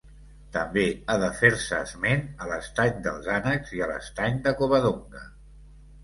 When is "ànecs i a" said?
3.33-3.89